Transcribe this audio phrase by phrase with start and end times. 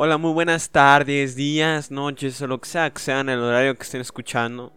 [0.00, 3.74] Hola, muy buenas tardes, días, noches, o lo que sea que sea en el horario
[3.74, 4.72] que estén escuchando.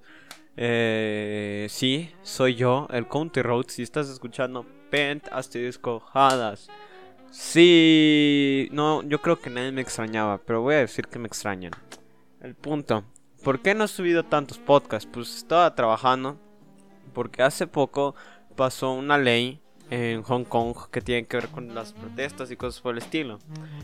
[0.58, 3.66] Eh, sí, soy yo, el County Road.
[3.68, 6.70] Si estás escuchando Pent Asterisco Hadas.
[7.30, 11.74] Sí, no, yo creo que nadie me extrañaba, pero voy a decir que me extrañan.
[12.42, 13.04] El punto,
[13.44, 15.08] ¿por qué no he subido tantos podcasts?
[15.14, 16.40] Pues estaba trabajando,
[17.14, 18.16] porque hace poco
[18.56, 19.62] pasó una ley
[19.92, 23.40] en Hong Kong que tiene que ver con las protestas y cosas por el estilo.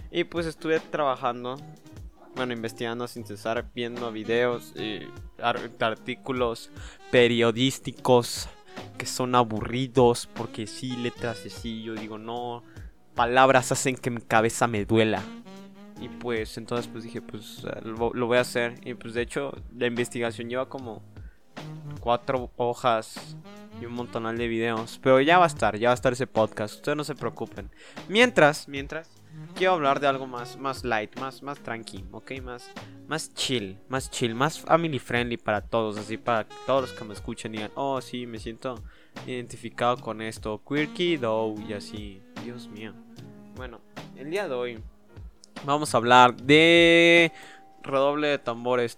[0.10, 1.58] Y pues estuve trabajando,
[2.36, 5.02] bueno, investigando sin cesar, viendo videos y
[5.40, 6.72] artículos
[7.12, 8.48] periodísticos
[8.98, 12.64] que son aburridos porque sí, letras así, yo digo, no,
[13.14, 15.22] palabras hacen que mi cabeza me duela.
[16.00, 18.76] Y pues entonces pues dije, pues lo, lo voy a hacer.
[18.86, 21.02] Y pues de hecho la investigación lleva como
[22.00, 23.36] cuatro hojas
[23.82, 25.00] y un montonal de videos.
[25.02, 26.76] Pero ya va a estar, ya va a estar ese podcast.
[26.76, 27.70] Ustedes no se preocupen.
[28.08, 29.10] Mientras, mientras,
[29.56, 32.32] quiero hablar de algo más, más light, más, más tranqui, ¿ok?
[32.44, 32.70] Más,
[33.08, 35.98] más chill, más chill, más family friendly para todos.
[35.98, 38.84] Así para todos los que me escuchen digan, oh, sí, me siento
[39.26, 40.62] identificado con esto.
[40.68, 42.22] Quirky, though, y así.
[42.44, 42.94] Dios mío.
[43.56, 43.82] Bueno,
[44.16, 44.84] el día de hoy
[45.66, 47.32] vamos a hablar de
[47.84, 48.98] redoble de tambores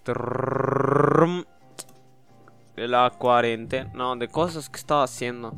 [2.88, 5.54] la cuarentena, no, de cosas que estaba haciendo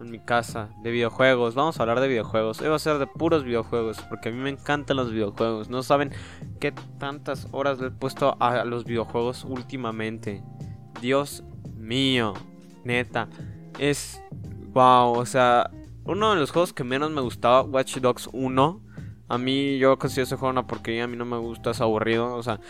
[0.00, 1.54] en mi casa, de videojuegos.
[1.54, 2.60] Vamos a hablar de videojuegos.
[2.60, 5.68] Hoy va a ser de puros videojuegos, porque a mí me encantan los videojuegos.
[5.68, 6.12] No saben
[6.60, 10.42] qué tantas horas le he puesto a los videojuegos últimamente.
[11.00, 12.34] Dios mío,
[12.84, 13.28] neta,
[13.78, 14.22] es
[14.72, 15.70] wow, o sea,
[16.04, 18.80] uno de los juegos que menos me gustaba, Watch Dogs 1.
[19.28, 22.34] A mí yo considero ese juego una a mí no me gusta, es aburrido.
[22.34, 22.60] O sea,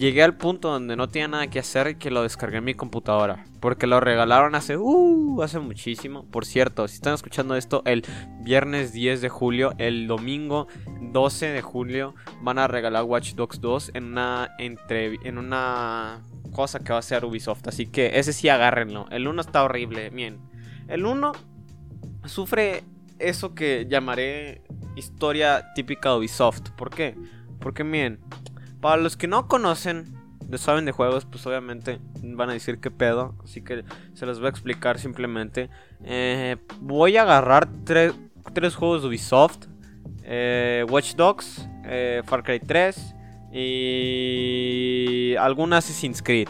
[0.00, 2.74] llegué al punto donde no tenía nada que hacer y que lo descargué en mi
[2.74, 3.44] computadora.
[3.60, 6.24] Porque lo regalaron hace, uh, hace muchísimo.
[6.24, 8.02] Por cierto, si están escuchando esto, el
[8.40, 10.68] viernes 10 de julio, el domingo
[11.12, 16.80] 12 de julio, van a regalar Watch Dogs 2 en una, entre, en una cosa
[16.80, 17.68] que va a ser Ubisoft.
[17.68, 19.06] Así que ese sí agárrenlo.
[19.10, 20.40] El 1 está horrible, bien.
[20.88, 21.32] El 1
[22.24, 22.84] sufre
[23.18, 24.62] eso que llamaré
[24.96, 26.70] historia típica de Ubisoft.
[26.70, 27.14] ¿Por qué?
[27.60, 28.20] Porque miren,
[28.80, 30.14] para los que no conocen,
[30.48, 33.34] no saben de juegos, pues obviamente van a decir qué pedo.
[33.44, 35.70] Así que se los voy a explicar simplemente.
[36.04, 39.66] Eh, voy a agarrar tres, juegos de Ubisoft.
[40.24, 43.14] Eh, Watch Dogs, eh, Far Cry 3
[43.52, 46.48] y algunas Assassin's Creed.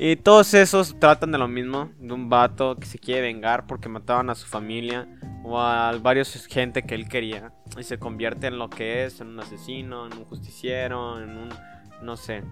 [0.00, 3.88] Y todos esos tratan de lo mismo, de un vato que se quiere vengar porque
[3.88, 5.08] mataban a su familia
[5.42, 9.26] o a varios gente que él quería y se convierte en lo que es, en
[9.26, 11.48] un asesino, en un justiciero, en un
[12.00, 12.44] no sé.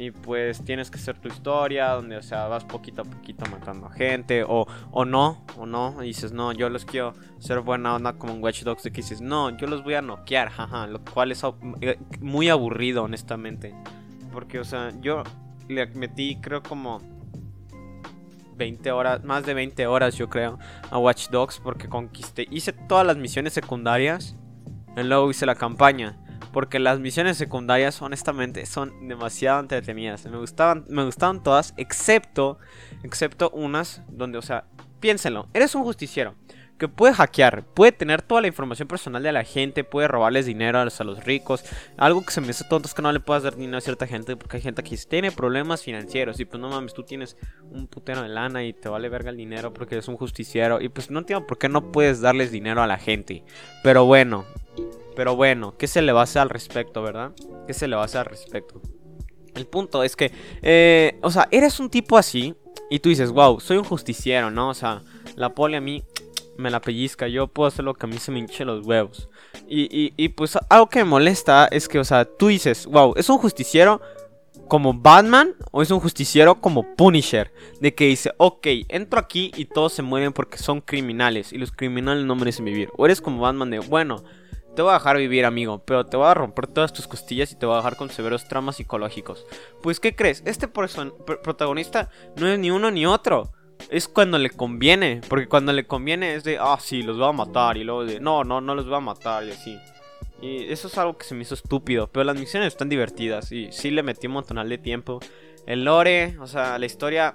[0.00, 3.86] Y pues tienes que hacer tu historia donde, o sea, vas poquito a poquito matando
[3.86, 7.94] a gente o, o no, o no, y dices, "No, yo los quiero ser buena
[7.94, 10.88] onda como en Watch Dogs", de que dices, "No, yo los voy a noquear", jaja,
[10.88, 11.44] lo cual es
[11.80, 13.72] eh, muy aburrido honestamente.
[14.32, 15.22] Porque, o sea, yo
[15.68, 17.00] le metí creo como
[18.56, 20.58] 20 horas, más de 20 horas yo creo,
[20.90, 24.36] a Watch Dogs porque conquisté, hice todas las misiones secundarias
[24.96, 26.18] y luego hice la campaña.
[26.52, 30.24] Porque las misiones secundarias, honestamente, son demasiado entretenidas.
[30.24, 32.58] Me gustaban, me gustaban todas, excepto,
[33.02, 34.64] excepto unas donde, o sea,
[34.98, 36.34] piénsenlo, eres un justiciero
[36.78, 40.78] que puede hackear, puede tener toda la información personal de la gente, puede robarles dinero
[40.78, 41.64] a los, ricos.
[41.96, 44.06] Algo que se me hace tonto es que no le puedas dar dinero a cierta
[44.06, 47.36] gente porque hay gente que tiene problemas financieros y pues no mames, tú tienes
[47.70, 50.88] un putero de lana y te vale verga el dinero porque eres un justiciero y
[50.88, 53.44] pues no entiendo por qué no puedes darles dinero a la gente.
[53.82, 54.46] Pero bueno,
[55.16, 57.32] pero bueno, ¿qué se le va a hacer al respecto, verdad?
[57.66, 58.80] ¿Qué se le va a hacer al respecto?
[59.54, 60.30] El punto es que,
[60.62, 62.54] eh, o sea, eres un tipo así
[62.88, 64.68] y tú dices, wow, soy un justiciero, ¿no?
[64.68, 65.02] O sea,
[65.34, 66.04] la poli a mí
[66.58, 69.28] me la pellizca, yo puedo hacer lo que a mí se me hinche los huevos.
[69.68, 73.28] Y, y, pues algo que me molesta es que, o sea, tú dices, wow, ¿es
[73.28, 74.00] un justiciero
[74.66, 77.52] como Batman o es un justiciero como Punisher?
[77.80, 81.70] De que dice, ok, entro aquí y todos se mueren porque son criminales y los
[81.70, 82.90] criminales no merecen vivir.
[82.96, 84.24] O eres como Batman de, bueno,
[84.74, 87.56] te voy a dejar vivir, amigo, pero te voy a romper todas tus costillas y
[87.56, 89.46] te voy a dejar con severos traumas psicológicos.
[89.80, 90.42] Pues, ¿qué crees?
[90.44, 93.52] Este protagonista no es ni uno ni otro
[93.90, 95.20] es cuando le conviene.
[95.28, 97.76] Porque cuando le conviene es de, ah, sí, los voy a matar.
[97.76, 99.44] Y luego de, no, no, no los voy a matar.
[99.44, 99.78] Y así.
[100.40, 102.08] Y eso es algo que se me hizo estúpido.
[102.08, 103.50] Pero las misiones están divertidas.
[103.52, 105.20] Y sí le metí un montonal de tiempo.
[105.66, 107.32] El lore, o sea, la historia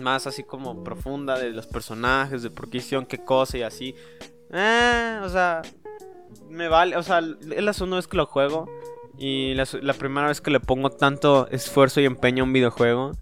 [0.00, 3.94] más así como profunda de los personajes, de por qué hicieron qué cosa y así.
[4.52, 5.62] Eh, o sea,
[6.48, 6.96] me vale.
[6.96, 8.68] O sea, es la segunda vez que lo juego.
[9.16, 13.12] Y la, la primera vez que le pongo tanto esfuerzo y empeño a un videojuego.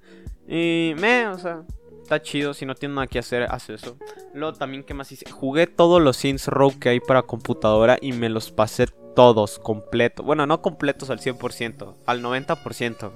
[0.48, 1.64] Y me, o sea,
[2.02, 2.54] está chido.
[2.54, 3.96] Si no tiene nada que hacer, haz eso.
[4.34, 5.30] Luego también, ¿qué más hice?
[5.30, 10.24] Jugué todos los Saints Row que hay para computadora y me los pasé todos, completos.
[10.24, 13.12] Bueno, no completos al 100%, al 90%.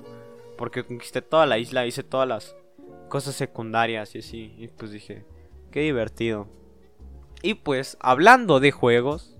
[0.56, 2.56] Porque conquisté toda la isla, hice todas las
[3.08, 4.54] cosas secundarias y así.
[4.56, 5.24] Y pues dije,
[5.70, 6.48] qué divertido.
[7.42, 9.36] Y pues, hablando de juegos,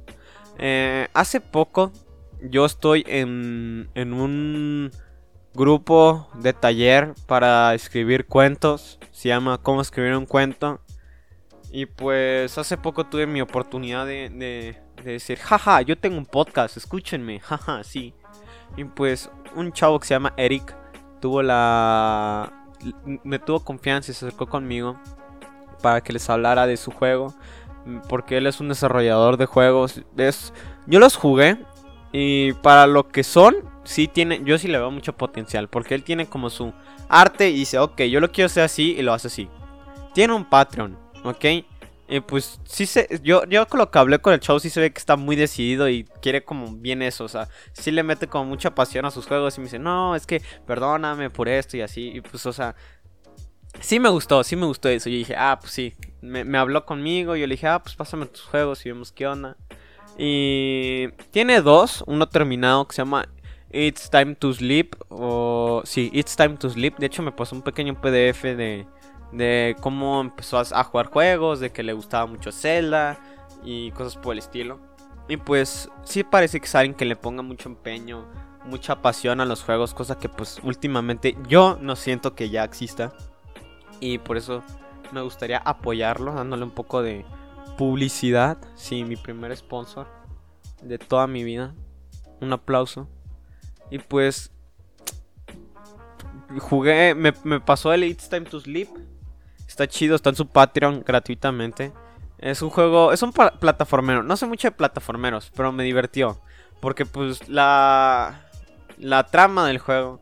[0.58, 1.92] eh, hace poco
[2.42, 4.90] yo estoy en, en un
[5.56, 8.98] grupo de taller para escribir cuentos.
[9.10, 10.80] Se llama Cómo escribir un cuento.
[11.72, 16.26] Y pues hace poco tuve mi oportunidad de, de, de decir, jaja, yo tengo un
[16.26, 18.14] podcast, escúchenme, jaja, sí.
[18.76, 20.76] Y pues un chavo que se llama Eric
[21.20, 22.52] tuvo la...
[23.24, 24.98] me tuvo confianza y se acercó conmigo
[25.82, 27.34] para que les hablara de su juego.
[28.08, 30.02] Porque él es un desarrollador de juegos.
[30.16, 30.52] Es,
[30.86, 31.58] yo los jugué
[32.12, 35.68] y para lo que son, sí tiene, yo sí le veo mucho potencial.
[35.68, 36.72] Porque él tiene como su
[37.08, 39.48] arte y dice, ok, yo lo quiero hacer así y lo hace así.
[40.12, 41.44] Tiene un Patreon, ok.
[42.08, 44.80] Y pues sí se, yo, yo con lo que hablé con el show sí se
[44.80, 48.28] ve que está muy decidido y quiere como bien eso, o sea, sí le mete
[48.28, 51.76] como mucha pasión a sus juegos y me dice, no, es que perdóname por esto
[51.76, 52.76] y así, y pues o sea,
[53.80, 56.86] sí me gustó, sí me gustó eso, yo dije, ah, pues sí, me, me habló
[56.86, 59.56] conmigo, yo le dije, ah, pues pásame tus juegos y vemos qué onda.
[60.18, 63.28] Y tiene dos, uno terminado que se llama
[63.70, 64.94] It's Time to Sleep.
[65.08, 66.96] O sí, It's Time to Sleep.
[66.98, 68.86] De hecho, me pasó un pequeño PDF de,
[69.32, 73.18] de cómo empezó a, jugar juegos, de que le gustaba mucho Zelda
[73.64, 74.80] y cosas por el estilo.
[75.28, 78.26] Y pues sí parece que alguien que le ponga mucho empeño,
[78.64, 83.12] mucha pasión a los juegos, cosa que pues últimamente yo no siento que ya exista.
[83.98, 84.62] Y por eso
[85.12, 87.24] me gustaría apoyarlo, dándole un poco de
[87.76, 88.58] publicidad.
[88.74, 90.06] Sí, mi primer sponsor
[90.82, 91.74] de toda mi vida.
[92.40, 93.08] Un aplauso.
[93.90, 94.50] Y pues
[96.58, 98.88] jugué, me, pasó el It's Time to Sleep.
[99.66, 101.92] Está chido, está en su Patreon gratuitamente.
[102.38, 104.22] Es un juego, es un plataformero.
[104.22, 106.40] No sé mucho de plataformeros, pero me divirtió.
[106.80, 108.46] Porque pues la,
[108.98, 110.20] la trama del juego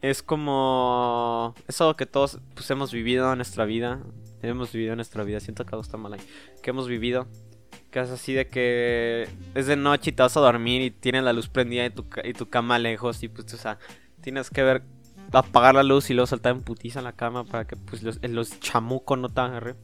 [0.00, 1.54] es como...
[1.68, 4.00] Es algo que todos pues, hemos vivido en nuestra vida.
[4.42, 5.40] Hemos vivido en nuestra vida.
[5.40, 6.20] Siento que algo está mal ahí.
[6.62, 7.26] Que hemos vivido.
[7.90, 11.24] Que es así de que es de noche y te vas a dormir y tienes
[11.24, 13.22] la luz prendida y tu, y tu cama lejos.
[13.22, 13.78] Y pues, o sea,
[14.20, 14.82] tienes que ver,
[15.32, 18.20] apagar la luz y luego saltar en putiza en la cama para que pues los,
[18.22, 19.76] los chamucos no te agarren.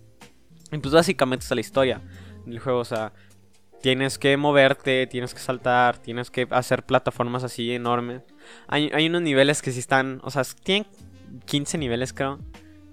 [0.72, 2.00] Y pues básicamente es la historia
[2.44, 2.80] del juego.
[2.80, 3.12] O sea,
[3.82, 8.22] tienes que moverte, tienes que saltar, tienes que hacer plataformas así enormes.
[8.66, 10.86] Hay, hay unos niveles que sí están, o sea, tienen
[11.44, 12.38] 15 niveles creo.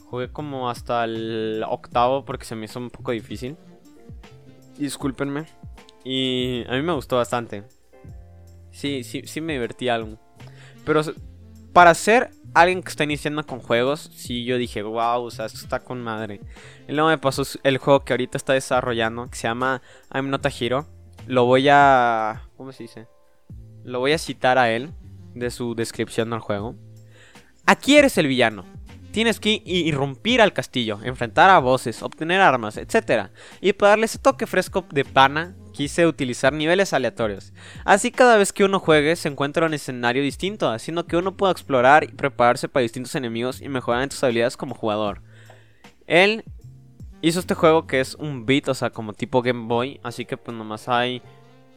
[0.05, 3.57] Jugué como hasta el octavo porque se me hizo un poco difícil.
[4.77, 5.45] Discúlpenme.
[6.03, 7.63] Y a mí me gustó bastante.
[8.71, 10.17] Sí, sí, sí me divertí algo.
[10.85, 11.01] Pero
[11.71, 15.59] para ser alguien que está iniciando con juegos, sí yo dije, wow, o sea, esto
[15.59, 16.41] está con madre.
[16.87, 19.81] Y luego me pasó el juego que ahorita está desarrollando, que se llama
[20.13, 20.87] I'm Not a Hero.
[21.27, 22.49] Lo voy a...
[22.57, 23.07] ¿Cómo se dice?
[23.83, 24.91] Lo voy a citar a él
[25.33, 26.75] de su descripción del juego.
[27.65, 28.65] Aquí eres el villano.
[29.13, 33.27] Tienes que irrumpir al castillo, enfrentar a voces, obtener armas, etc.
[33.61, 37.53] Y para darle ese toque fresco de pana, quise utilizar niveles aleatorios.
[37.85, 41.51] Así cada vez que uno juegue se encuentra un escenario distinto, haciendo que uno pueda
[41.51, 45.21] explorar y prepararse para distintos enemigos y mejorar en tus habilidades como jugador.
[46.07, 46.43] Él
[47.21, 50.37] hizo este juego que es un beat, o sea, como tipo Game Boy, así que
[50.37, 51.21] pues nomás hay...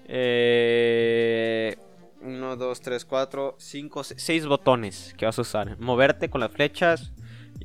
[0.06, 1.76] Eh,
[2.22, 5.78] 1, 2, 3, 4, 5, 6 botones que vas a usar.
[5.78, 7.12] Moverte con las flechas,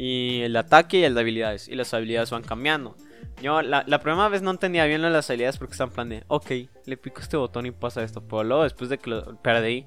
[0.03, 1.67] y el ataque y de habilidades.
[1.67, 2.95] Y las habilidades van cambiando.
[3.39, 6.51] Yo la, primera vez no entendía bien las habilidades porque están en plan de, ok,
[6.87, 8.19] le pico este botón y pasa esto.
[8.27, 9.85] Pero luego después de que lo perdí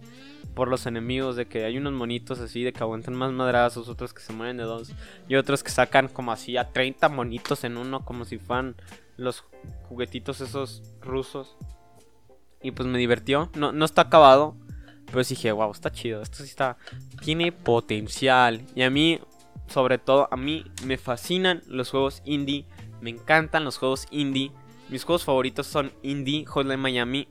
[0.55, 4.15] por los enemigos, de que hay unos monitos así, de que aguantan más madrazos, otros
[4.15, 4.93] que se mueven de dos.
[5.27, 8.77] Y otros que sacan como así a 30 monitos en uno, como si fueran
[9.17, 9.43] los
[9.89, 11.57] juguetitos esos rusos.
[12.63, 13.51] Y pues me divirtió.
[13.57, 14.55] No, no está acabado.
[15.07, 16.23] Pero dije, wow, está chido.
[16.23, 16.77] Esto sí está.
[17.25, 18.63] Tiene potencial.
[18.77, 19.21] Y a mí,
[19.67, 22.67] sobre todo a mí me fascinan los juegos indie,
[23.01, 24.53] me encantan los juegos indie.
[24.89, 27.29] Mis juegos favoritos son Indie, Hotline Miami.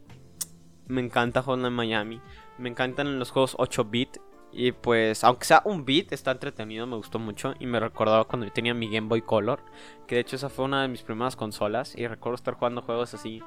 [0.87, 2.19] Me encanta Hotline Miami.
[2.57, 4.17] Me encantan los juegos 8 bit.
[4.51, 7.53] Y pues, aunque sea un bit, está entretenido, me gustó mucho.
[7.59, 9.63] Y me recordaba cuando yo tenía mi Game Boy Color.
[10.07, 11.95] Que de hecho esa fue una de mis primeras consolas.
[11.95, 13.41] Y recuerdo estar jugando juegos así.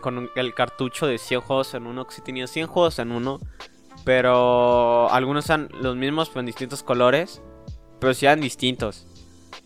[0.00, 2.06] con el cartucho de 100 juegos en uno.
[2.06, 3.38] Que si tenía 100 juegos en uno.
[4.06, 7.42] Pero algunos eran los mismos, pero en distintos colores.
[7.98, 9.04] Pero sí eran distintos.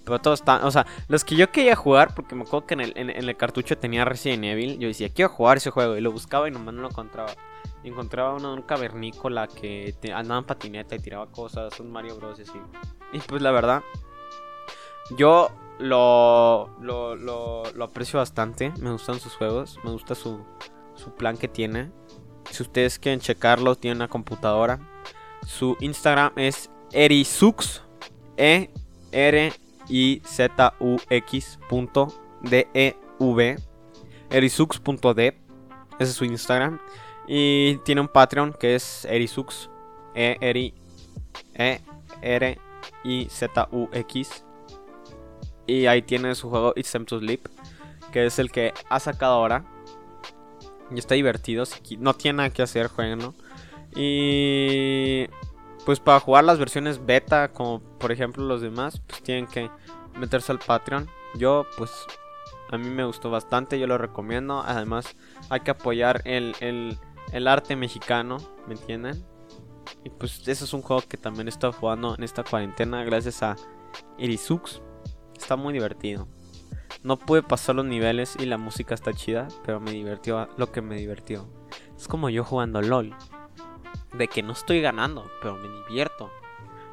[0.03, 3.11] Pero todos están, o sea, los que yo quería jugar, porque me acuerdo que en
[3.11, 4.79] el, cartucho tenía Resident Evil.
[4.79, 5.95] Yo decía, quiero jugar ese juego.
[5.95, 7.33] Y lo buscaba y nomás no lo encontraba.
[7.85, 11.79] Y encontraba uno un cavernícola que andaba en patineta y tiraba cosas.
[11.79, 12.41] Un Mario Bros.
[13.13, 13.83] Y pues la verdad,
[15.19, 18.73] yo lo, lo, lo, lo aprecio bastante.
[18.81, 19.79] Me gustan sus juegos.
[19.85, 20.43] Me gusta su,
[20.95, 21.91] su plan que tiene.
[22.51, 24.79] Si ustedes quieren checarlo, tiene una computadora.
[25.47, 27.83] Su Instagram es erisux.
[28.37, 28.71] E
[29.13, 29.53] R
[29.89, 31.59] I Z U X
[32.43, 33.57] D E V.
[34.31, 35.35] Erisux.dev.
[35.99, 36.81] Ese es su Instagram.
[37.29, 39.71] Y tiene un Patreon que es erisux.
[40.15, 40.75] E R
[41.55, 41.81] E
[42.23, 42.59] R
[43.05, 44.45] I Z U X.
[45.67, 47.47] Y ahí tiene su juego It's Time to Sleep.
[48.11, 49.65] Que es el que ha sacado ahora.
[50.95, 51.65] Y está divertido.
[51.67, 53.35] Si no tiene nada que hacer, jueguenlo.
[53.95, 55.27] Y
[55.85, 59.71] pues para jugar las versiones beta, como por ejemplo los demás, pues tienen que
[60.19, 61.09] meterse al Patreon.
[61.35, 61.91] Yo, pues,
[62.71, 64.63] a mí me gustó bastante, yo lo recomiendo.
[64.65, 65.17] Además,
[65.49, 69.25] hay que apoyar el, el, arte mexicano, ¿me entienden?
[70.05, 73.43] Y pues ese es un juego que también he estado jugando en esta cuarentena gracias
[73.43, 73.57] a
[74.19, 74.81] Irisux.
[75.37, 76.29] Está muy divertido.
[77.03, 80.83] No pude pasar los niveles y la música está chida, pero me divirtió lo que
[80.83, 81.49] me divirtió.
[81.97, 83.15] Es como yo jugando LOL
[84.15, 86.31] de que no estoy ganando, pero me divierto.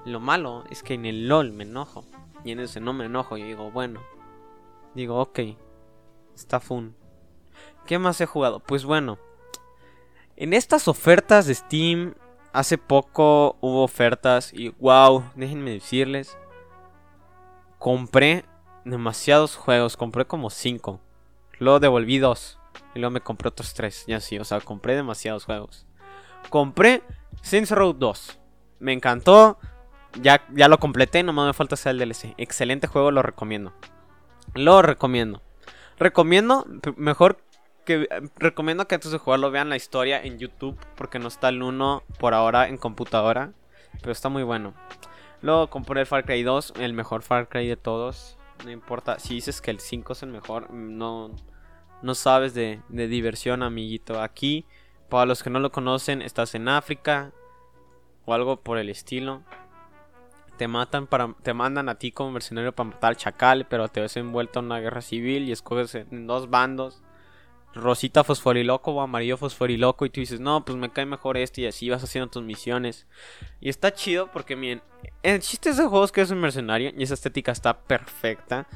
[0.06, 2.06] Lo malo es que en el LOL me enojo.
[2.44, 3.38] Y en ese no me enojo.
[3.38, 4.02] Y digo, bueno.
[4.96, 5.40] Digo, ok.
[6.34, 6.96] Está fun.
[7.86, 8.60] ¿Qué más he jugado?
[8.60, 9.18] Pues bueno.
[10.36, 12.16] En estas ofertas de Steam.
[12.54, 14.54] Hace poco hubo ofertas.
[14.54, 16.38] Y wow, déjenme decirles.
[17.80, 18.46] Compré
[18.90, 19.98] demasiados juegos.
[19.98, 21.00] Compré como 5.
[21.60, 22.60] Luego devolví 2.
[22.96, 24.06] Y luego me compré otros 3.
[24.08, 25.86] Y así, o sea, compré demasiados juegos.
[26.50, 27.04] Compré
[27.42, 28.40] Saints Row 2.
[28.80, 29.60] Me encantó.
[30.22, 32.34] Ya, ya lo completé, nomás me falta hacer el DLC.
[32.38, 33.74] Excelente juego, lo recomiendo.
[34.56, 35.42] Lo recomiendo.
[36.00, 36.66] Recomiendo,
[36.96, 37.38] mejor
[37.86, 41.64] que recomiendo que antes de jugarlo vean la historia en YouTube porque no está el
[41.64, 43.54] 1 por ahora en computadora,
[44.00, 44.74] pero está muy bueno.
[45.42, 48.37] Luego compré Far Cry 2, el mejor Far Cry de todos.
[48.64, 51.32] No importa, si dices que el 5 es el mejor, no,
[52.02, 54.22] no sabes de, de diversión, amiguito.
[54.22, 54.66] Aquí
[55.10, 57.32] para los que no lo conocen, estás en África
[58.26, 59.44] o algo por el estilo.
[60.58, 64.02] Te matan para, te mandan a ti como mercenario para matar al chacal, pero te
[64.02, 67.04] ves envuelto en una guerra civil y escoges en dos bandos.
[67.74, 71.68] Rosita fosforiloco o amarillo fosforiloco y tú dices, no, pues me cae mejor este y
[71.68, 73.08] así vas haciendo tus misiones.
[73.62, 74.82] Y está chido porque, miren,
[75.24, 78.68] el chiste de ese juego es que es un mercenario y esa estética está perfecta.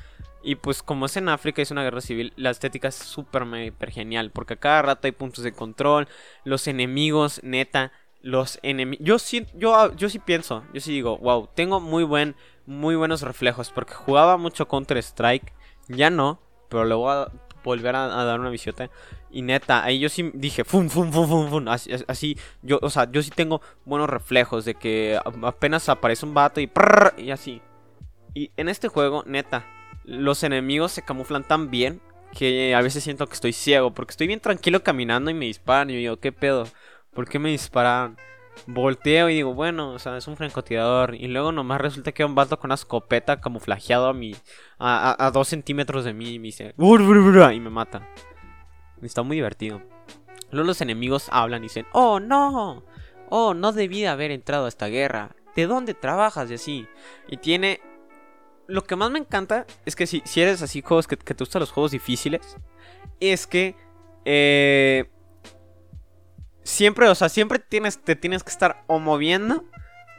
[0.44, 3.92] Y pues como es en África, es una guerra civil, la estética es súper, hiper
[3.92, 4.32] genial.
[4.32, 6.08] Porque a cada rato hay puntos de control.
[6.44, 7.92] Los enemigos, neta.
[8.22, 9.06] Los enemigos...
[9.06, 13.22] Yo sí, yo, yo sí pienso, yo sí digo, wow, tengo muy, buen, muy buenos
[13.22, 13.72] reflejos.
[13.72, 15.54] Porque jugaba mucho Counter Strike.
[15.88, 17.28] Ya no, pero le voy
[17.64, 18.90] volver a, dar una visiota.
[19.30, 21.68] Y neta, ahí yo sí dije, fum, fum, fum, fum, fum.
[21.68, 26.60] Así, yo, o sea, yo sí tengo buenos reflejos de que apenas aparece un vato
[26.62, 26.70] y,
[27.18, 27.62] y así.
[28.34, 29.66] Y en este juego, neta,
[30.04, 32.02] los enemigos se camuflan tan bien
[32.32, 33.94] que a veces siento que estoy ciego.
[33.94, 35.90] Porque estoy bien tranquilo caminando y me disparan.
[35.90, 36.68] Y yo digo, ¿qué pedo?
[37.14, 38.18] ¿Por qué me disparan?
[38.68, 41.16] Volteo y digo, bueno, o sea, es un francotirador.
[41.16, 44.36] Y luego nomás resulta que hay un vato con una escopeta camuflajeado a mi.
[44.84, 46.34] A, dos centímetros de mí.
[46.34, 46.74] Y me dice.
[46.78, 48.08] Y me mata.
[49.02, 49.82] Está muy divertido.
[50.52, 52.84] Luego los enemigos hablan y dicen, oh no.
[53.30, 55.36] Oh, no debía haber entrado a esta guerra.
[55.56, 56.52] ¿De dónde trabajas?
[56.52, 56.88] Y así.
[57.30, 57.80] Y tiene
[58.72, 61.60] lo que más me encanta es que si, si eres así, juegos que, te gustan
[61.60, 62.58] los juegos difíciles,
[63.20, 63.76] es que
[64.24, 65.10] eh,
[66.64, 69.66] siempre, o sea, siempre tienes, te tienes que estar o moviendo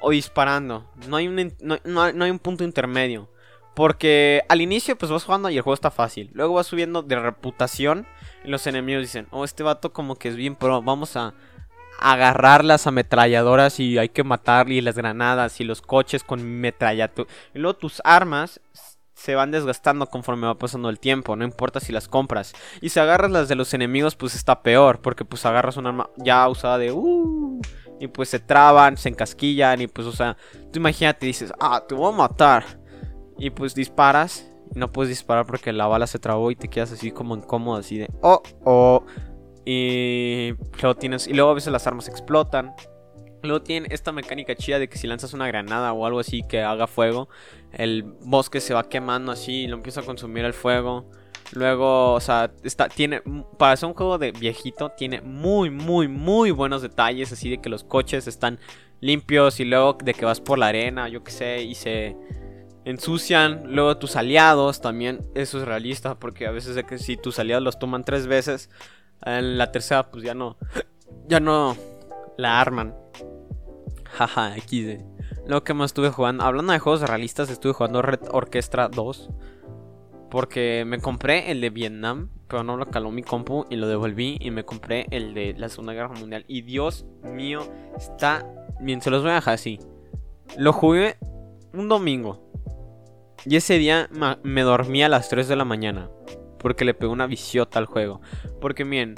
[0.01, 0.91] o disparando.
[1.09, 3.32] No hay un, no, hay un punto intermedio.
[3.75, 6.31] Porque al inicio pues vas jugando y el juego está fácil.
[6.35, 8.07] Luego vas subiendo de reputación
[8.45, 11.35] y los enemigos dicen, oh, este vato como que es bien pro, vamos a,
[12.03, 17.27] agarrar las ametralladoras y hay que matar y las granadas y los coches con metrallatu
[17.55, 18.61] Y luego tus armas
[19.15, 22.55] se van desgastando conforme va pasando el tiempo, no importa si las compras.
[22.81, 26.11] Y si agarras las de los enemigos, pues está peor, porque pues agarras un arma
[26.17, 27.61] ya usada de uh,
[28.01, 30.37] y pues se traban, se encasquillan y pues o sea,
[30.73, 32.82] tú imagínate dices, "Ah, te voy a matar."
[33.43, 36.93] Y pues disparas y no puedes disparar porque la bala se trabó y te quedas
[36.93, 39.05] así como incómodo así de, "Oh, oh."
[39.65, 41.27] Y luego tienes.
[41.27, 42.73] Y luego a veces las armas explotan.
[43.43, 46.63] Luego tienen esta mecánica chida de que si lanzas una granada o algo así que
[46.63, 47.29] haga fuego,
[47.73, 51.11] el bosque se va quemando así y lo empieza a consumir el fuego.
[51.51, 53.23] Luego, o sea, está, tiene,
[53.59, 57.69] para ser un juego de viejito, tiene muy, muy, muy buenos detalles, así de que
[57.69, 58.61] los coches están
[59.01, 62.17] limpios y luego de que vas por la arena, yo qué sé, y se
[62.85, 63.75] ensucian.
[63.75, 67.63] Luego tus aliados también, eso es realista, porque a veces de que si tus aliados
[67.63, 68.71] los toman tres veces,
[69.25, 70.57] en la tercera, pues ya no.
[71.29, 71.77] Ya no
[72.37, 72.95] la arman.
[74.05, 75.03] Jaja, XD.
[75.47, 76.45] Lo que más estuve jugando.
[76.45, 79.31] Hablando de juegos realistas, estuve jugando Red Orchestra 2.
[80.31, 84.39] Porque me compré el de Vietnam, pero no lo caló mi compu y lo devolví.
[84.41, 86.45] Y me compré el de la Segunda Guerra Mundial.
[86.49, 87.61] Y Dios mío,
[87.97, 88.47] está
[88.81, 89.01] bien.
[89.03, 89.79] Se los voy a dejar así.
[90.57, 91.17] Lo jugué
[91.73, 92.52] un domingo.
[93.45, 94.09] Y ese día
[94.43, 96.09] me dormí a las 3 de la mañana.
[96.59, 98.21] Porque le pegó una visiota al juego.
[98.61, 99.17] Porque miren,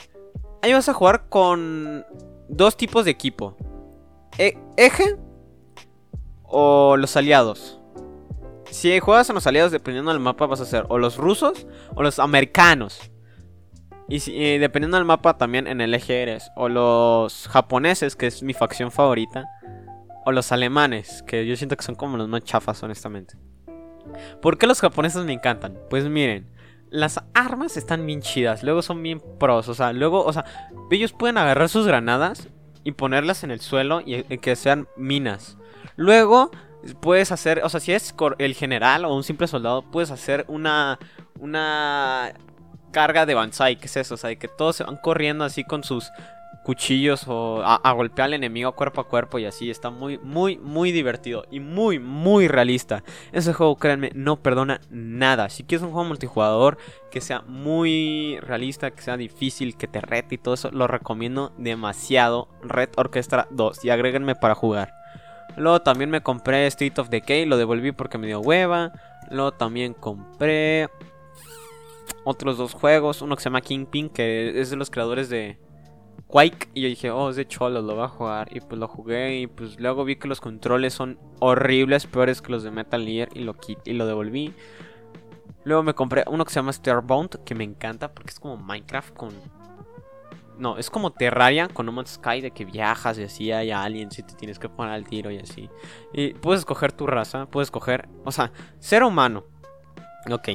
[0.62, 2.04] ahí vas a jugar con
[2.49, 3.57] dos tipos de equipo.
[4.38, 5.16] E eje
[6.45, 7.81] o los aliados.
[8.71, 12.02] Si juegas en los aliados, dependiendo del mapa, vas a ser o los rusos o
[12.02, 13.00] los americanos.
[14.09, 18.43] Y, si, dependiendo del mapa, también en el eje eres o los japoneses, que es
[18.43, 19.45] mi facción favorita,
[20.25, 23.37] o los alemanes, que yo siento que son como los más chafas, honestamente.
[24.40, 25.78] ¿Por qué los japoneses me encantan?
[25.90, 26.49] Pues miren,
[26.90, 30.44] las armas están bien chidas, luego son bien pros, o sea, luego, o sea,
[30.90, 32.49] ellos pueden agarrar sus granadas
[32.84, 35.58] y ponerlas en el suelo y que sean minas.
[35.96, 36.50] Luego
[37.00, 40.99] puedes hacer, o sea, si es el general o un simple soldado, puedes hacer una
[41.40, 42.32] una
[42.92, 44.14] carga de Banzai, ¿qué es eso?
[44.14, 46.11] O sea, que todos se van corriendo así con sus
[46.64, 49.71] cuchillos o a, golpear al enemigo cuerpo a cuerpo y así.
[49.71, 53.04] Está muy, muy, muy divertido y muy, muy realista.
[53.30, 55.50] Ese juego, créanme, no perdona nada.
[55.50, 56.78] Si quieres un juego multijugador
[57.12, 61.52] que sea muy realista, que sea difícil, que te rete y todo eso, lo recomiendo
[61.59, 62.49] demasiado.
[62.62, 64.94] Red Orchestra 2 y agréguenme para jugar.
[65.56, 68.92] Luego también me compré Street of Decay, lo devolví porque me dio hueva.
[69.30, 70.88] Luego también compré
[72.25, 75.59] otros dos juegos, uno que se llama Kingpin, que es de los creadores de
[76.26, 76.69] Quake.
[76.75, 78.49] Y yo dije, oh, es de cholo, lo voy a jugar.
[78.54, 82.52] Y pues lo jugué y pues luego vi que los controles son horribles, peores que
[82.52, 84.54] los de Metal Gear y lo, y lo devolví.
[85.64, 89.14] Luego me compré uno que se llama Starbound, que me encanta porque es como Minecraft
[89.14, 89.31] con
[90.59, 94.19] no, es como Terraria con No Man's Sky de que viajas y así hay aliens
[94.19, 95.69] y te tienes que poner al tiro y así.
[96.12, 99.45] Y puedes escoger tu raza, puedes escoger, o sea, ser humano.
[100.31, 100.50] Ok.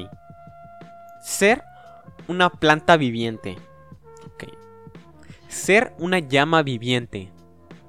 [1.22, 1.62] Ser
[2.28, 3.58] una planta viviente.
[5.50, 7.32] Ser una llama viviente.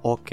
[0.02, 0.32] Ok.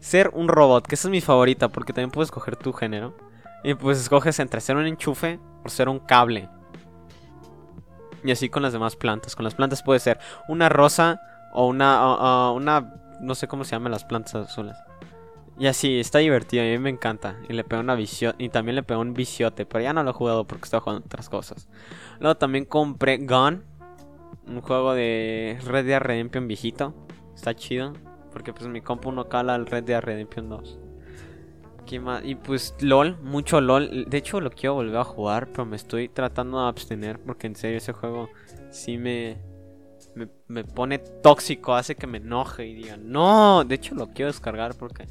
[0.00, 3.16] Ser un robot, que esa es mi favorita porque también puedes escoger tu género.
[3.62, 6.48] Y pues escoges entre ser un enchufe o ser un cable.
[8.24, 9.36] Y así con las demás plantas.
[9.36, 11.20] Con las plantas puede ser una rosa
[11.52, 14.76] o una, una no sé cómo se llaman las plantas azules.
[15.60, 17.36] Y así, está divertido, a mí me encanta.
[17.48, 18.34] Y le pego una visión.
[18.38, 19.64] Y también le pego un viciote.
[19.64, 21.68] Pero ya no lo he jugado porque estaba jugando otras cosas.
[22.18, 23.75] Luego también compré Gone.
[24.46, 26.94] Un juego de Red Dead Redemption viejito.
[27.34, 27.92] Está chido.
[28.32, 30.78] Porque pues mi compu no cala el Red Dead Redemption 2.
[32.24, 34.06] Y pues LOL, mucho LOL.
[34.08, 37.54] De hecho lo quiero volver a jugar, pero me estoy tratando de abstener porque en
[37.54, 38.28] serio ese juego
[38.70, 39.38] sí me,
[40.48, 44.74] me, pone tóxico, hace que me enoje y diga, no, de hecho lo quiero descargar
[44.74, 45.06] porque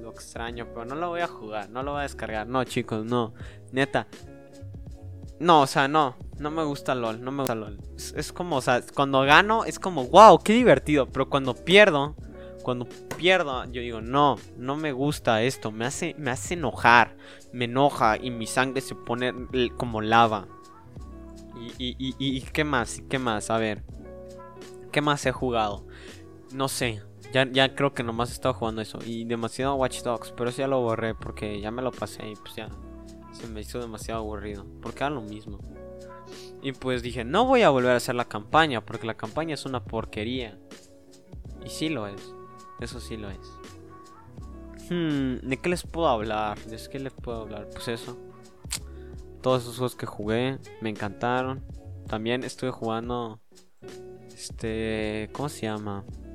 [0.00, 2.46] lo extraño, pero no lo voy a jugar, no lo voy a descargar.
[2.46, 3.34] No, chicos, no.
[3.72, 4.06] Neta.
[5.38, 7.78] No, o sea, no, no me gusta LOL, no me gusta LOL.
[7.96, 12.16] es como, o sea, cuando gano es como, wow, qué divertido, pero cuando pierdo
[12.64, 17.16] cuando pierdo, yo digo, no, no me gusta esto, me hace, me hace enojar,
[17.52, 19.32] me enoja y mi sangre se pone
[19.76, 20.48] como lava.
[21.78, 23.84] Y, y, y, qué más, qué más, a ver,
[24.90, 25.86] ¿qué más he jugado?
[26.52, 28.98] No sé, ya, ya creo que nomás he estado jugando eso.
[29.04, 32.34] Y demasiado Watch Dogs, pero eso ya lo borré porque ya me lo pasé y
[32.34, 32.68] pues ya
[33.32, 34.66] se me hizo demasiado aburrido.
[34.82, 35.58] Porque era lo mismo.
[36.64, 39.66] Y pues dije, no voy a volver a hacer la campaña porque la campaña es
[39.66, 40.58] una porquería.
[41.62, 42.34] Y sí lo es.
[42.80, 43.38] Eso sí lo es.
[44.88, 46.58] Hmm, ¿de qué les puedo hablar?
[46.64, 47.68] ¿De qué les puedo hablar?
[47.70, 48.16] Pues eso.
[49.42, 51.62] Todos esos juegos que jugué me encantaron.
[52.08, 53.40] También estuve jugando.
[54.34, 55.28] Este.
[55.32, 56.02] ¿Cómo se llama?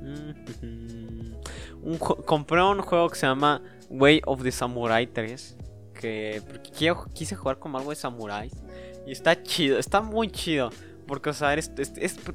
[1.82, 5.56] Un compré un juego que se llama Way of the Samurai 3.
[5.94, 6.40] Que
[7.14, 8.52] quise jugar como algo de samuráis.
[9.06, 10.70] Y está chido, está muy chido.
[11.06, 11.70] Porque, o sea, es,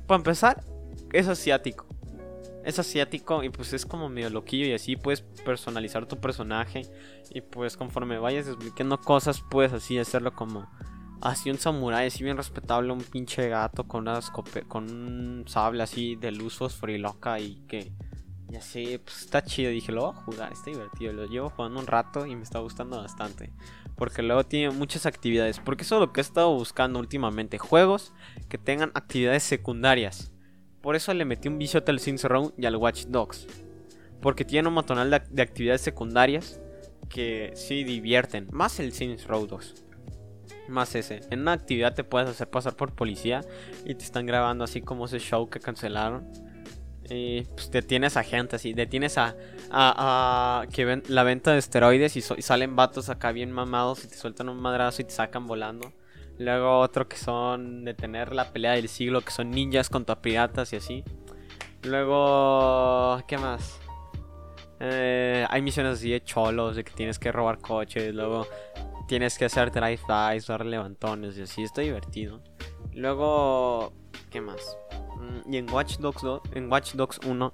[0.05, 0.63] para empezar,
[1.13, 1.85] es asiático
[2.65, 6.81] es asiático y pues es como medio loquillo y así puedes personalizar tu personaje
[7.29, 10.67] y pues conforme vayas desbloqueando cosas puedes así hacerlo como
[11.21, 14.19] así un samurái así bien respetable, un pinche gato con una
[14.67, 17.93] con un sable así de luz fosforiloca y que
[18.49, 21.79] y así pues está chido, dije, lo voy a jugar, está divertido, lo llevo jugando
[21.79, 23.51] un rato y me está gustando bastante.
[23.95, 25.59] Porque luego tiene muchas actividades.
[25.59, 27.57] Porque eso es lo que he estado buscando últimamente.
[27.57, 28.13] Juegos
[28.49, 30.31] que tengan actividades secundarias.
[30.81, 33.47] Por eso le metí un vicio al Saints Row y al Watch Dogs.
[34.21, 36.61] Porque tiene un montón de, actividades secundarias
[37.09, 38.47] que sí divierten.
[38.51, 39.83] Más el Saints Row 2.
[40.67, 41.21] Más ese.
[41.29, 43.41] En una actividad te puedes hacer pasar por policía
[43.85, 46.27] y te están grabando así como ese show que cancelaron.
[47.09, 49.35] Y pues detienes a gente así, detienes a,
[49.71, 54.15] a, que ven la venta de esteroides y, salen vatos acá bien mamados y te
[54.15, 55.93] sueltan un madrazo y te sacan volando.
[56.37, 60.73] Luego otro que son de tener la pelea del siglo, que son ninjas contra piratas
[60.73, 61.03] y así.
[61.83, 63.79] Luego, ¿qué más?
[64.79, 68.47] Eh, hay misiones así de cholos, de que tienes que robar coches, luego
[69.07, 72.41] tienes que hacer drive-bys, dar levantones y así, está divertido.
[72.91, 73.93] Luego,
[74.35, 74.77] ¿qué más?
[75.17, 77.53] Mm, y en Watch Dogs 2, en Watch Dogs 1,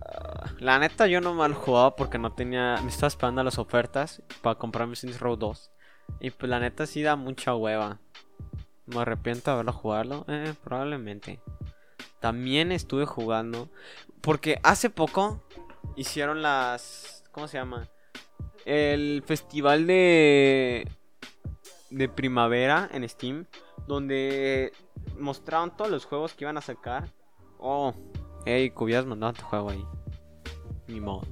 [0.00, 4.22] ah, la neta yo no mal jugaba porque no tenía, me estaba esperando las ofertas
[4.40, 5.70] para comprarme Saints Row 2.
[6.20, 8.00] Y pues la neta sí da mucha hueva.
[8.86, 11.40] Me arrepiento de haberlo jugarlo, eh, probablemente.
[12.20, 13.68] También estuve jugando
[14.22, 15.42] porque hace poco
[15.94, 17.86] hicieron las, ¿cómo se llama?
[18.64, 20.88] El festival de
[21.90, 23.46] de primavera en Steam
[23.86, 24.72] donde
[25.18, 27.08] mostraron todos los juegos que iban a sacar.
[27.58, 27.94] Oh,
[28.44, 29.84] hey, hubieras mandado tu juego ahí.
[30.86, 31.22] Ni modo.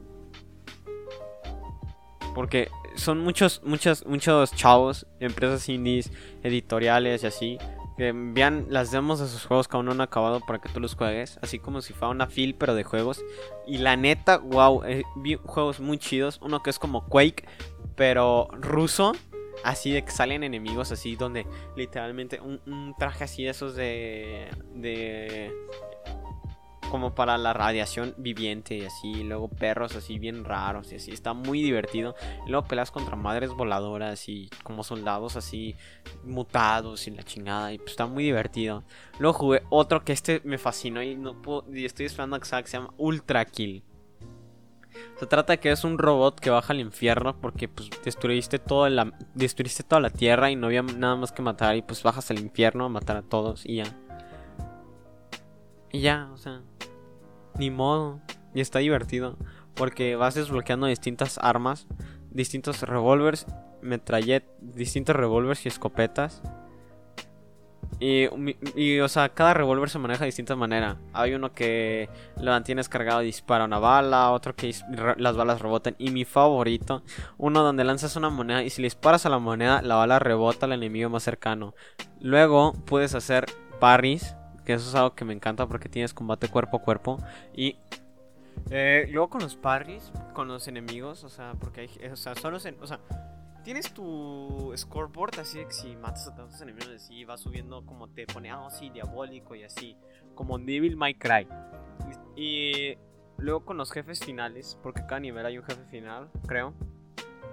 [2.34, 6.10] Porque son muchos, muchos, muchos chavos, empresas indies,
[6.42, 7.58] editoriales y así,
[7.96, 10.80] que envían las demos de sus juegos que aún no han acabado para que tú
[10.80, 13.24] los juegues, así como si fuera una fil pero de juegos.
[13.66, 17.44] Y la neta, wow, eh, vi juegos muy chidos, uno que es como Quake,
[17.94, 19.12] pero ruso,
[19.64, 24.48] así de que salen enemigos así donde literalmente un, un traje así de esos de
[24.74, 25.52] de
[26.90, 31.32] como para la radiación viviente y así, luego perros así bien raros y así, está
[31.32, 32.14] muy divertido.
[32.46, 35.74] Luego peleas contra madres voladoras y como soldados así
[36.24, 38.84] mutados y la chingada y pues está muy divertido.
[39.18, 42.46] Luego jugué otro que este me fascinó y no puedo, y estoy esperando a que
[42.46, 43.82] se llama Ultra Kill.
[45.18, 48.90] Se trata de que es un robot que baja al infierno porque pues destruiste toda
[48.90, 52.30] la destruiste toda la tierra y no había nada más que matar y pues bajas
[52.30, 53.84] al infierno a matar a todos y ya.
[55.92, 56.62] Y ya, o sea,
[57.58, 58.20] ni modo.
[58.54, 59.36] Y está divertido
[59.74, 61.86] porque vas desbloqueando distintas armas,
[62.30, 63.46] distintos revólveres,
[63.82, 66.42] metrallet, distintos revólveres y escopetas.
[67.98, 70.96] Y, o sea, cada revólver se maneja de distinta manera.
[71.12, 74.74] Hay uno que lo mantienes cargado y dispara una bala, otro que
[75.16, 75.94] las balas rebotan.
[75.98, 77.02] Y mi favorito,
[77.38, 80.66] uno donde lanzas una moneda y si le disparas a la moneda, la bala rebota
[80.66, 81.74] al enemigo más cercano.
[82.20, 83.46] Luego puedes hacer
[83.80, 87.18] parries, que eso es algo que me encanta porque tienes combate cuerpo a cuerpo.
[87.54, 87.78] Y
[88.70, 92.56] eh, luego con los parries, con los enemigos, o sea, porque hay, o sea, solo,
[92.56, 93.00] o sea,
[93.66, 98.24] tienes tu scoreboard así que si matas a tantos enemigos así va subiendo como te
[98.24, 99.96] pone, ah, sí, diabólico y así,
[100.36, 101.48] como Devil May Cry.
[102.36, 102.96] Y
[103.38, 106.74] luego con los jefes finales, porque cada nivel hay un jefe final, creo.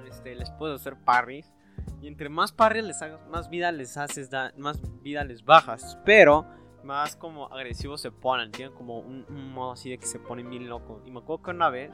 [0.07, 1.51] Este, les puedo hacer parries.
[1.99, 5.97] Y entre más parries les hagas, más vida les haces, más vida les bajas.
[6.05, 6.45] Pero
[6.83, 10.47] más como agresivos se ponen, tienen como un, un modo así de que se ponen
[10.47, 11.01] bien locos.
[11.07, 11.91] Y me acuerdo que una vez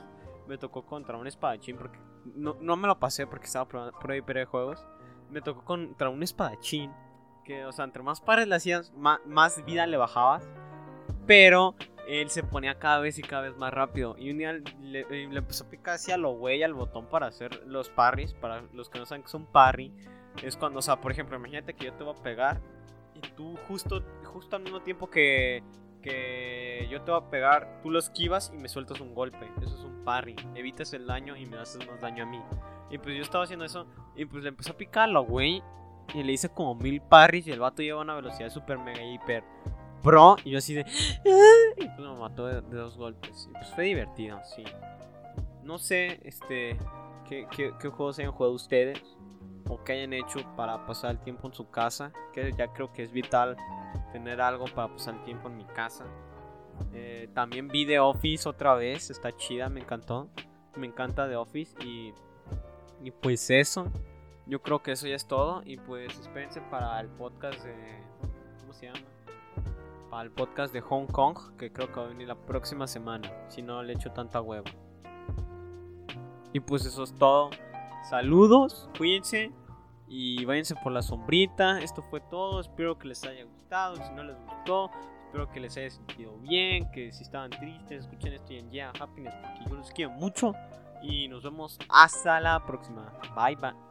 [0.49, 1.99] me tocó contra un espadachín porque
[2.35, 4.83] no, no me lo pasé porque estaba por ahí de juegos.
[5.29, 6.91] Me tocó contra un espadachín.
[7.45, 10.49] Que, o sea, entre más pares le hacías, más, vida le bajabas.
[11.27, 11.75] Pero
[12.07, 14.15] él se ponía cada vez y cada vez más rápido.
[14.17, 17.63] Y un día le, le empezó a picar hacia lo güey al botón para hacer
[17.67, 18.33] los parries.
[18.33, 19.93] Para los que no saben que son parry.
[20.43, 22.59] Es cuando, o sea, por ejemplo, imagínate que yo te voy a pegar.
[23.13, 25.62] Y tú justo, justo al mismo tiempo que,
[26.01, 29.51] que yo te voy a pegar, tú lo esquivas y me sueltas un golpe.
[29.62, 30.35] Eso es un parry.
[30.55, 32.41] Evitas el daño y me haces más daño a mí.
[32.89, 35.62] Y pues yo estaba haciendo eso y pues le empecé a picarlo, güey.
[36.13, 39.43] Y le hice como mil parries y el vato lleva una velocidad super mega hiper
[40.01, 40.38] pro.
[40.43, 40.85] Y yo así de...
[41.77, 43.47] Y pues me mató de, dos golpes.
[43.49, 44.63] Y pues fue divertido, sí.
[45.63, 46.77] No sé, este...
[47.27, 48.99] ¿Qué, qué, qué juegos hayan jugado ustedes?
[49.67, 52.12] O que hayan hecho para pasar el tiempo en su casa.
[52.33, 53.55] Que ya creo que es vital
[54.12, 56.06] tener algo para pasar el tiempo en mi casa.
[56.93, 60.30] Eh, también vi The Office otra vez, está chida, me encantó.
[60.76, 62.13] Me encanta The Office y,
[63.04, 63.91] y pues eso.
[64.45, 65.62] Yo creo que eso ya es todo.
[65.65, 67.76] Y pues espérense para el podcast de.
[68.62, 69.00] ¿Cómo se llama?
[70.10, 73.32] Para el podcast de Hong Kong, que creo que va a venir la próxima semana.
[73.50, 74.69] Si no le echo tanta hueva.
[76.52, 77.52] Y pues eso es todo.
[78.10, 79.52] Saludos, cuídense
[80.08, 81.80] y váyanse por la sombrita.
[81.80, 82.60] Esto fue todo.
[82.60, 84.89] Espero que les haya Si no les gustó,
[85.25, 86.89] espero que les haya sentido bien.
[86.91, 90.53] Que si estaban tristes, escuchen esto y en Yeah Happiness porque yo los quiero mucho.
[91.01, 93.13] Y nos vemos hasta la próxima.
[93.36, 93.79] Bye bye.